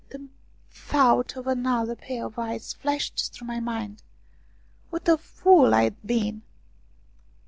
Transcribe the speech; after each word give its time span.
The 0.09 0.27
thought 0.71 1.35
of 1.35 1.45
another 1.45 1.95
pair 1.95 2.25
of 2.25 2.39
eyes 2.39 2.73
flashed 2.73 3.31
through 3.33 3.45
my 3.45 3.59
mind. 3.59 4.01
What 4.89 5.07
a 5.07 5.15
fool 5.19 5.75
I'd 5.75 6.01
been. 6.01 6.41